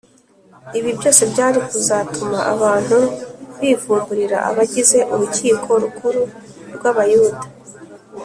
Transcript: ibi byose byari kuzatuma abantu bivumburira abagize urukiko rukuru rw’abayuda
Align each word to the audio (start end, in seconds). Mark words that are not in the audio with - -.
ibi 0.77 0.89
byose 0.97 1.21
byari 1.31 1.57
kuzatuma 1.67 2.39
abantu 2.53 2.97
bivumburira 3.59 4.37
abagize 4.49 4.97
urukiko 5.13 5.69
rukuru 5.83 6.21
rw’abayuda 6.75 7.41